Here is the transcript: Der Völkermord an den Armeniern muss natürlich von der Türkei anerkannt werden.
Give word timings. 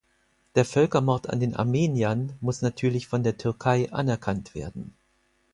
Der 0.55 0.65
Völkermord 0.65 1.29
an 1.29 1.39
den 1.39 1.55
Armeniern 1.55 2.33
muss 2.41 2.63
natürlich 2.63 3.05
von 3.07 3.21
der 3.21 3.37
Türkei 3.37 3.87
anerkannt 3.91 4.55
werden. 4.55 4.95